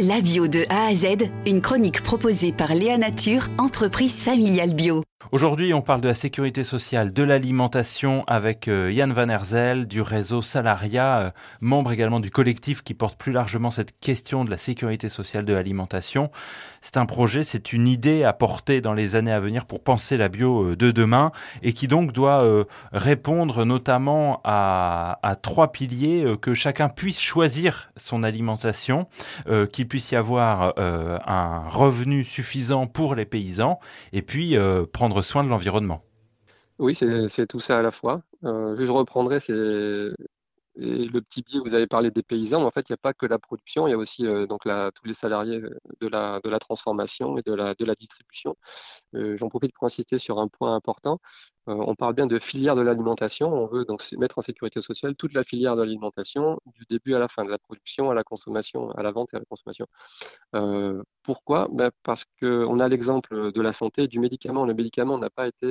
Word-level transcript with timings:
La 0.00 0.20
bio 0.20 0.48
de 0.48 0.64
A 0.70 0.86
à 0.86 0.94
Z, 0.94 1.30
une 1.46 1.60
chronique 1.60 2.02
proposée 2.02 2.52
par 2.52 2.74
Léa 2.74 2.98
Nature, 2.98 3.46
entreprise 3.58 4.24
familiale 4.24 4.74
bio. 4.74 5.04
Aujourd'hui, 5.32 5.72
on 5.72 5.80
parle 5.80 6.00
de 6.00 6.08
la 6.08 6.14
sécurité 6.14 6.64
sociale, 6.64 7.12
de 7.12 7.22
l'alimentation 7.22 8.24
avec 8.26 8.68
euh, 8.68 8.92
Yann 8.92 9.12
Van 9.12 9.28
Herzel 9.28 9.86
du 9.86 10.00
réseau 10.00 10.42
Salaria, 10.42 11.18
euh, 11.18 11.30
membre 11.60 11.92
également 11.92 12.20
du 12.20 12.30
collectif 12.30 12.82
qui 12.82 12.94
porte 12.94 13.18
plus 13.18 13.32
largement 13.32 13.70
cette 13.70 13.98
question 13.98 14.44
de 14.44 14.50
la 14.50 14.58
sécurité 14.58 15.08
sociale 15.08 15.44
de 15.44 15.52
l'alimentation. 15.54 16.30
C'est 16.82 16.98
un 16.98 17.06
projet, 17.06 17.42
c'est 17.42 17.72
une 17.72 17.88
idée 17.88 18.22
à 18.22 18.34
porter 18.34 18.80
dans 18.80 18.92
les 18.92 19.16
années 19.16 19.32
à 19.32 19.40
venir 19.40 19.64
pour 19.64 19.82
penser 19.82 20.16
la 20.18 20.28
bio 20.28 20.72
euh, 20.72 20.76
de 20.76 20.90
demain 20.90 21.32
et 21.62 21.72
qui 21.72 21.88
donc 21.88 22.12
doit 22.12 22.64
répondre 22.92 23.64
notamment 23.64 24.40
à, 24.44 25.18
à 25.22 25.36
trois 25.36 25.72
piliers 25.72 26.36
que 26.40 26.54
chacun 26.54 26.88
puisse 26.88 27.20
choisir 27.20 27.90
son 27.96 28.22
alimentation, 28.22 29.08
puisse 29.86 30.10
y 30.12 30.16
avoir 30.16 30.74
un 30.76 31.68
revenu 31.68 32.24
suffisant 32.24 32.86
pour 32.86 33.14
les 33.14 33.24
paysans 33.24 33.78
et 34.12 34.22
puis 34.22 34.56
prendre 34.92 35.22
soin 35.22 35.44
de 35.44 35.48
l'environnement. 35.48 36.02
Oui, 36.78 36.94
c'est 36.94 37.46
tout 37.46 37.60
ça 37.60 37.78
à 37.78 37.82
la 37.82 37.90
fois. 37.90 38.22
Euh, 38.44 38.76
je 38.78 38.90
reprendrai 38.90 39.38
le 41.14 41.22
petit 41.22 41.42
biais, 41.42 41.60
vous 41.60 41.74
avez 41.74 41.86
parlé 41.86 42.10
des 42.10 42.22
paysans, 42.22 42.60
mais 42.60 42.66
en 42.66 42.70
fait, 42.70 42.88
il 42.88 42.92
n'y 42.92 42.94
a 42.94 42.98
pas 42.98 43.14
que 43.14 43.26
la 43.26 43.38
production, 43.38 43.86
il 43.86 43.90
y 43.90 43.94
a 43.94 43.96
aussi 43.96 44.26
euh, 44.26 44.46
donc 44.46 44.62
tous 44.64 45.04
les 45.06 45.14
salariés 45.14 45.60
de 46.00 46.08
la, 46.08 46.40
de 46.42 46.50
la 46.50 46.58
transformation 46.58 47.38
et 47.38 47.42
de 47.42 47.54
la, 47.54 47.74
la 47.78 47.94
distribution. 47.94 48.56
Euh, 49.14 49.36
j'en 49.38 49.48
profite 49.48 49.72
pour 49.74 49.86
insister 49.86 50.18
sur 50.18 50.38
un 50.38 50.48
point 50.48 50.74
important. 50.74 51.18
on 51.66 51.94
parle 51.94 52.14
bien 52.14 52.26
de 52.26 52.38
filière 52.38 52.76
de 52.76 52.82
l'alimentation. 52.82 53.52
On 53.52 53.66
veut 53.66 53.84
donc 53.84 54.02
mettre 54.18 54.38
en 54.38 54.42
sécurité 54.42 54.80
sociale 54.82 55.14
toute 55.16 55.34
la 55.34 55.44
filière 55.44 55.76
de 55.76 55.82
l'alimentation, 55.82 56.58
du 56.66 56.84
début 56.90 57.14
à 57.14 57.18
la 57.18 57.28
fin, 57.28 57.44
de 57.44 57.50
la 57.50 57.58
production 57.58 58.10
à 58.10 58.14
la 58.14 58.24
consommation, 58.24 58.90
à 58.92 59.02
la 59.02 59.12
vente 59.12 59.32
et 59.32 59.36
à 59.36 59.40
la 59.40 59.46
consommation. 59.46 59.86
pourquoi? 61.22 61.68
Ben 61.72 61.90
Parce 62.02 62.24
qu'on 62.40 62.78
a 62.80 62.88
l'exemple 62.88 63.52
de 63.52 63.62
la 63.62 63.72
santé, 63.72 64.08
du 64.08 64.18
médicament. 64.20 64.66
Le 64.66 64.74
médicament 64.74 65.18
n'a 65.18 65.30
pas 65.30 65.46
été 65.48 65.66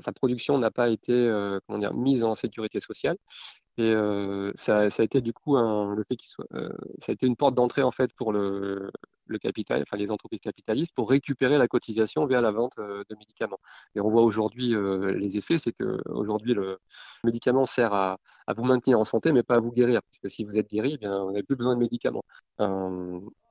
sa, 0.00 0.12
production 0.12 0.58
n'a 0.58 0.70
pas 0.70 0.88
été 0.88 1.12
euh, 1.12 1.60
comment 1.66 1.78
dire, 1.78 1.94
mise 1.94 2.24
en 2.24 2.34
sécurité 2.34 2.80
sociale. 2.80 3.16
Et 3.78 3.94
euh, 3.94 4.50
ça, 4.56 4.80
a 4.80 5.02
été 5.04 5.20
du 5.20 5.32
coup 5.32 5.56
un, 5.56 5.94
le 5.94 6.02
fait 6.02 6.16
qu'il 6.16 6.28
soit, 6.28 6.46
euh, 6.54 6.68
ça 6.98 7.12
a 7.12 7.14
été 7.14 7.26
une 7.26 7.36
porte 7.36 7.54
d'entrée 7.54 7.82
en 7.82 7.92
fait 7.92 8.12
pour 8.14 8.32
le, 8.32 8.90
le, 9.26 9.38
capital, 9.38 9.82
enfin 9.82 9.96
les 9.96 10.10
entreprises 10.10 10.40
capitalistes 10.40 10.94
pour 10.96 11.08
récupérer 11.08 11.58
la 11.58 11.68
cotisation 11.68 12.26
via 12.26 12.40
la 12.40 12.50
vente 12.50 12.76
de 12.78 13.14
médicaments. 13.16 13.60
Et 13.94 14.00
on 14.00 14.10
voit 14.10 14.22
aujourd'hui 14.22 14.74
les 15.14 15.36
effets, 15.36 15.58
c'est 15.58 15.72
que 15.72 16.00
aujourd'hui 16.10 16.54
le 16.54 16.78
médicament 17.22 17.66
sert 17.66 17.92
à, 17.94 18.18
à, 18.48 18.52
vous 18.54 18.64
maintenir 18.64 18.98
en 18.98 19.04
santé, 19.04 19.30
mais 19.30 19.44
pas 19.44 19.56
à 19.56 19.60
vous 19.60 19.70
guérir, 19.72 20.02
parce 20.02 20.18
que 20.18 20.28
si 20.28 20.44
vous 20.44 20.58
êtes 20.58 20.68
guéri, 20.68 20.94
eh 20.94 20.98
bien 20.98 21.22
vous 21.22 21.30
n'avez 21.30 21.44
plus 21.44 21.56
besoin 21.56 21.74
de 21.74 21.80
médicaments. 21.80 22.24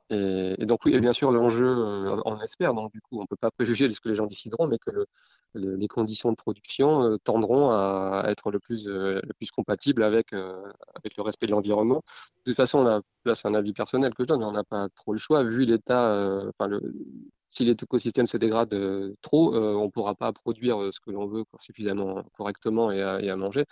Et, 0.10 0.66
donc 0.66 0.86
oui, 0.86 0.94
et 0.94 1.02
bien 1.02 1.12
sûr 1.12 1.32
l'enjeu, 1.32 1.68
euh, 1.68 2.22
on 2.26 2.40
espère, 2.40 2.74
donc 2.74 2.92
du 2.94 3.02
coup 3.02 3.18
on 3.20 3.24
ne 3.24 3.28
peut 3.28 3.36
pas 3.36 3.52
préjuger 3.52 3.94
ce 3.94 4.00
que 4.00 4.08
les 4.08 4.16
gens 4.16 4.26
décideront, 4.26 4.68
mais 4.68 4.78
que 4.80 5.06
les 5.54 5.88
conditions 5.88 6.32
de 6.32 6.36
production 6.36 7.04
euh, 7.04 7.18
tendront 7.18 7.72
à 7.72 8.24
être 8.28 8.52
le 8.52 8.60
plus, 8.60 8.88
euh, 8.88 9.20
le 9.22 9.34
plus 9.34 9.52
compatibles 9.52 10.04
avec, 10.04 10.32
avec 10.34 11.18
le 11.18 11.24
respect 11.24 11.48
de 11.48 11.52
l'environnement. 11.52 12.04
De 12.46 12.52
toute 12.52 12.56
façon, 12.56 12.84
là, 12.84 13.02
c'est 13.36 13.48
un 13.48 13.54
avis 13.54 13.74
personnel 13.74 14.14
que 14.14 14.24
je 14.24 14.28
donne, 14.28 14.40
mais 14.40 14.46
on 14.46 14.52
n'a 14.54 14.64
pas 14.64 14.88
trop 14.96 15.12
le 15.12 15.20
choix, 15.20 15.44
vu 15.44 15.66
l'état, 15.66 16.48
enfin 16.48 16.68
le, 16.68 16.82
si 17.50 17.66
l'écosystème 17.66 18.28
se 18.28 18.38
dégrade 18.38 18.74
trop, 19.22 19.54
on 19.56 19.86
ne 19.86 19.92
pourra 19.92 20.16
pas 20.16 20.32
produire 20.32 20.94
ce 20.94 21.02
que 21.02 21.12
l'on 21.12 21.28
veut 21.28 21.44
suffisamment 21.60 22.24
correctement 22.38 22.92
et 22.92 23.02
à 23.02 23.36
manger. 23.36 23.66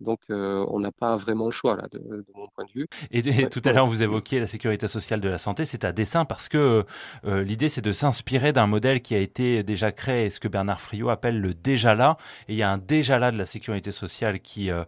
Donc, 0.00 0.20
euh, 0.30 0.64
on 0.68 0.78
n'a 0.78 0.92
pas 0.92 1.16
vraiment 1.16 1.46
le 1.46 1.50
choix, 1.50 1.76
là, 1.76 1.88
de, 1.90 2.24
mon 2.34 2.46
point 2.48 2.64
de 2.64 2.70
vue. 2.72 2.86
Et, 3.10 3.48
tout 3.48 3.62
à 3.64 3.72
l'heure, 3.72 3.86
vous 3.86 4.02
évoquiez 4.02 4.38
la 4.38 4.46
sécurité 4.46 4.86
sociale 4.86 5.20
de 5.20 5.28
la 5.28 5.38
santé. 5.38 5.64
C'est 5.64 5.84
à 5.84 5.92
dessein 5.92 6.24
parce 6.24 6.48
que 6.48 6.84
euh, 7.24 7.42
l'idée, 7.42 7.68
c'est 7.68 7.80
de 7.80 7.90
s'inspirer 7.90 8.52
d'un 8.52 8.66
modèle 8.66 9.02
qui 9.02 9.14
a 9.14 9.18
été 9.18 9.64
déjà 9.64 9.90
créé, 9.90 10.30
ce 10.30 10.38
que 10.38 10.46
Bernard 10.46 10.80
Friot 10.80 11.08
appelle 11.08 11.40
le 11.40 11.52
déjà 11.52 11.94
là. 11.94 12.16
Et 12.46 12.52
il 12.52 12.58
y 12.58 12.62
a 12.62 12.70
un 12.70 12.78
déjà 12.78 13.18
là 13.18 13.32
de 13.32 13.38
la 13.38 13.46
sécurité 13.46 13.90
sociale 13.90 14.40
qui 14.40 14.70
euh, 14.70 14.84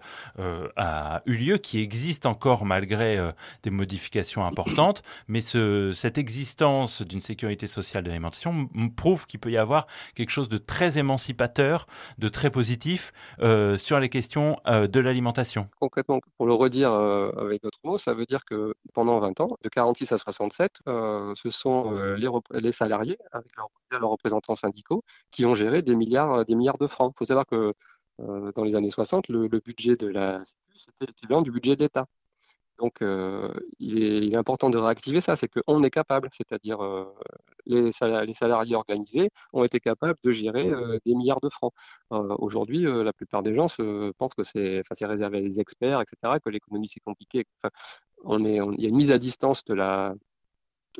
a 0.76 1.22
eu 1.27 1.34
lieu, 1.34 1.59
qui 1.59 1.81
existe 1.81 2.27
encore 2.27 2.65
malgré 2.65 3.19
des 3.62 3.71
modifications 3.71 4.47
importantes. 4.47 5.03
Mais 5.27 5.41
ce, 5.41 5.92
cette 5.92 6.19
existence 6.19 7.03
d'une 7.03 7.21
sécurité 7.21 7.66
sociale 7.66 8.04
de 8.04 8.09
l'alimentation 8.09 8.69
prouve 8.97 9.27
qu'il 9.27 9.41
peut 9.41 9.50
y 9.50 9.56
avoir 9.56 9.87
quelque 10.15 10.31
chose 10.31 10.48
de 10.48 10.59
très 10.59 10.98
émancipateur, 10.98 11.87
de 12.19 12.28
très 12.28 12.50
positif 12.50 13.12
sur 13.77 13.98
les 13.98 14.09
questions 14.09 14.59
de 14.66 15.00
l'alimentation. 15.00 15.69
Concrètement, 15.78 16.21
pour 16.37 16.47
le 16.47 16.55
redire 16.55 16.93
euh, 16.93 17.31
avec 17.37 17.62
d'autres 17.62 17.78
mots, 17.84 17.99
ça 17.99 18.15
veut 18.15 18.27
dire 18.27 18.44
que 18.44 18.75
pendant 18.94 19.19
20 19.21 19.41
ans, 19.41 19.56
de 19.62 19.69
46 19.69 20.12
à 20.12 20.19
67, 20.19 20.81
euh, 20.88 21.33
ce 21.37 21.50
sont 21.50 21.94
euh, 21.97 22.16
les, 22.53 22.72
salariés, 22.72 23.19
avec 23.33 23.50
leurs, 23.56 24.10
représentants 24.10 24.55
syndicaux, 24.55 25.03
qui 25.31 25.47
ont 25.47 25.55
géré 25.55 25.83
des 25.83 25.97
milliards, 25.97 26.44
des 26.44 26.55
milliards 26.55 26.78
de 26.78 26.87
francs. 26.87 27.12
Il 27.15 27.19
faut 27.19 27.25
savoir 27.25 27.47
que 27.47 27.75
dans 28.19 28.65
les 28.65 28.75
années 28.75 28.91
60, 28.91 29.28
le, 29.28 29.49
budget 29.49 29.97
de 29.97 30.06
la 30.06 30.43
c'était 30.77 31.06
l'équivalent 31.06 31.41
du 31.41 31.50
budget 31.50 31.75
de 31.75 31.83
l'État. 31.83 32.06
Donc, 32.80 33.02
euh, 33.02 33.52
il, 33.78 34.32
est, 34.32 34.36
important 34.36 34.70
de 34.70 34.78
réactiver 34.78 35.20
ça, 35.20 35.36
c'est 35.36 35.48
qu'on 35.48 35.82
est 35.82 35.91
capable, 35.91 36.30
c'est-à-dire 36.32 36.82
euh, 36.82 37.04
les, 37.66 37.92
salariés, 37.92 38.74
organisés 38.74 39.30
ont 39.52 39.64
été 39.64 39.80
capables 39.80 40.18
de 40.24 40.32
gérer 40.32 40.70
euh, 40.70 40.98
des 41.04 41.14
milliards 41.14 41.41
de 41.42 41.50
francs. 41.50 41.74
Aujourd'hui, 42.10 42.82
la 42.82 43.12
plupart 43.12 43.42
des 43.42 43.54
gens 43.54 43.68
se, 43.68 44.12
pensent 44.12 44.34
que 44.34 44.44
c'est 44.44 44.82
réservé 45.02 45.38
à 45.38 45.41
des 45.42 45.60
experts, 45.60 46.00
etc., 46.00 46.38
que 46.42 46.48
l'économie 46.48 46.88
c'est 46.88 47.00
compliqué. 47.00 47.44
il 48.24 48.46
y 48.78 48.86
a 48.86 48.88
une 48.88 48.97
mise 48.97 49.10
à 49.12 49.18
distance 49.18 49.62
de 49.66 49.74
la, 49.74 50.14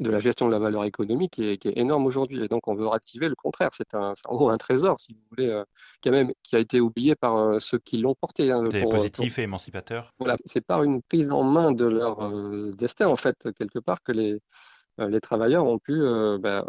de 0.01 0.11
la 0.11 0.19
gestion 0.19 0.47
de 0.47 0.53
la 0.53 0.59
valeur 0.59 0.85
économique 0.85 1.33
qui 1.33 1.47
est, 1.47 1.59
qui 1.59 1.69
est 1.69 1.79
énorme 1.79 2.07
aujourd'hui. 2.07 2.43
Et 2.43 2.49
donc, 2.49 2.67
on 2.69 2.75
veut 2.75 2.87
réactiver 2.87 3.29
le 3.29 3.35
contraire. 3.35 3.69
C'est 3.73 3.95
un, 3.95 4.15
en 4.25 4.37
gros 4.37 4.49
un 4.49 4.57
trésor, 4.57 4.99
si 4.99 5.13
vous 5.13 5.21
voulez, 5.31 5.49
euh, 5.49 5.65
qui, 6.01 6.09
a 6.09 6.13
même, 6.13 6.33
qui 6.43 6.57
a 6.57 6.59
été 6.59 6.81
oublié 6.81 7.15
par 7.15 7.37
euh, 7.37 7.59
ceux 7.61 7.79
qui 7.79 7.99
l'ont 7.99 8.15
porté. 8.15 8.51
Hein, 8.51 8.65
C'est 8.71 8.83
positif 8.89 9.39
et 9.39 9.43
émancipateur. 9.43 10.13
Voilà, 10.19 10.37
c'est 10.47 10.63
par 10.63 10.83
une 10.83 11.03
prise 11.03 11.31
en 11.31 11.43
main 11.43 11.73
de 11.73 11.85
leur 11.85 12.23
euh, 12.23 12.73
destin, 12.73 13.09
en 13.09 13.17
fait, 13.17 13.49
quelque 13.59 13.79
part, 13.79 14.03
que 14.03 14.13
les, 14.13 14.41
les 14.99 15.21
travailleurs 15.21 15.67
ont 15.67 15.79
pu 15.79 16.01
ben, 16.41 16.65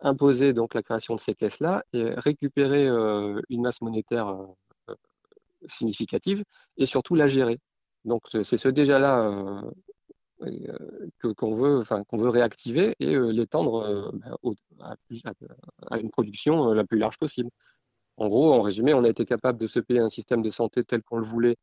imposer 0.00 0.52
donc 0.54 0.72
la 0.74 0.82
création 0.82 1.14
de 1.14 1.20
ces 1.20 1.34
caisses-là 1.34 1.82
et 1.92 2.04
récupérer 2.04 2.86
une 2.86 3.62
masse 3.62 3.82
monétaire 3.82 4.34
significative 5.66 6.42
et 6.78 6.86
surtout 6.86 7.14
la 7.14 7.28
gérer. 7.28 7.58
Donc, 8.06 8.22
c'est 8.30 8.56
ce 8.56 8.68
déjà-là 8.68 9.62
euh, 10.42 11.32
qu'on 11.36 11.54
veut, 11.54 11.82
veut 12.12 12.28
réactiver 12.28 12.94
et 13.00 13.14
euh, 13.14 13.30
l'étendre 13.30 13.76
euh, 13.82 14.10
ben, 14.12 14.94
à, 15.90 15.98
une 15.98 16.10
production 16.10 16.72
la 16.72 16.84
plus 16.84 16.98
large 16.98 17.18
possible. 17.18 17.50
En 18.18 18.28
gros, 18.28 18.52
en 18.52 18.62
résumé, 18.62 18.94
on 18.94 19.04
a 19.04 19.08
été 19.08 19.24
capable 19.24 19.58
de 19.58 19.66
se 19.66 19.80
payer 19.80 20.00
un 20.00 20.10
système 20.10 20.42
de 20.42 20.50
santé 20.50 20.84
tel 20.84 21.02
qu'on 21.02 21.18
le 21.18 21.24
voulait 21.24 21.56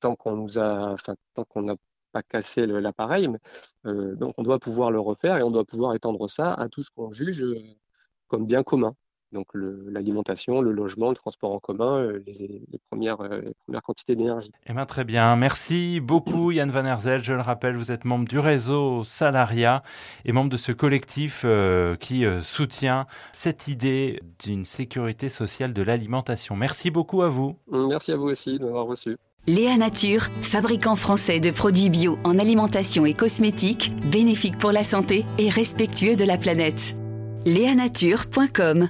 tant 0.00 0.16
qu'on 0.16 0.46
tant 0.48 1.44
qu'on 1.48 1.62
n'a 1.62 1.76
pas 2.12 2.22
cassé 2.22 2.66
l'appareil. 2.66 3.28
donc, 3.84 4.34
on 4.38 4.42
doit 4.42 4.58
pouvoir 4.60 4.90
le 4.90 5.00
refaire 5.00 5.38
et 5.38 5.42
on 5.42 5.50
doit 5.50 5.64
pouvoir 5.64 5.94
étendre 5.94 6.28
ça 6.28 6.54
à 6.54 6.68
tout 6.68 6.82
ce 6.82 6.90
qu'on 6.90 7.10
juge 7.10 7.44
comme 8.28 8.46
bien 8.46 8.62
commun 8.62 8.94
donc 9.34 9.48
l'alimentation, 9.52 10.62
le, 10.62 10.72
logement, 10.72 11.10
le 11.10 11.16
transport 11.16 11.52
en 11.52 11.58
commun, 11.58 11.98
euh, 11.98 12.22
les, 12.26 12.62
premières, 12.88 13.20
euh, 13.20 13.40
les 13.42 13.54
premières 13.66 13.82
quantités 13.82 14.16
d'énergie. 14.16 14.50
Eh 14.66 14.72
bien, 14.72 14.86
très 14.86 15.04
bien. 15.04 15.36
Merci 15.36 16.00
beaucoup 16.00 16.52
Yann 16.52 16.70
Van 16.70 16.86
Herzel. 16.86 17.22
Je 17.22 17.34
le 17.34 17.40
rappelle, 17.42 17.76
vous 17.76 17.92
êtes 17.92 18.06
membre 18.06 18.26
du 18.26 18.38
réseau 18.38 19.04
Salaria 19.04 19.82
et 20.24 20.32
membre 20.32 20.50
de 20.50 20.56
ce 20.56 20.72
collectif 20.72 21.42
euh, 21.44 21.96
qui 21.96 22.24
soutient 22.42 23.06
cette 23.32 23.68
idée 23.68 24.22
d'une 24.42 24.64
sécurité 24.64 25.28
sociale 25.28 25.72
de 25.74 25.82
l'alimentation. 25.82 26.56
Merci 26.56 26.90
beaucoup 26.90 27.22
à 27.22 27.28
vous. 27.28 27.56
Merci 27.70 28.12
à 28.12 28.16
vous 28.16 28.28
aussi 28.28 28.58
de 28.58 28.64
m'avoir 28.64 28.86
reçu. 28.86 29.16
Léa 29.46 29.76
Nature, 29.76 30.22
fabricant 30.40 30.94
français 30.94 31.38
de 31.40 31.50
produits 31.50 31.90
bio 31.90 32.18
en 32.24 32.38
alimentation 32.38 33.04
et 33.04 33.12
cosmétiques, 33.12 33.92
bénéfique 34.10 34.56
pour 34.56 34.72
la 34.72 34.84
santé 34.84 35.26
et 35.38 35.50
respectueux 35.50 36.16
de 36.16 36.24
la 36.24 36.38
planète. 36.38 36.96
Léanature.com 37.44 38.88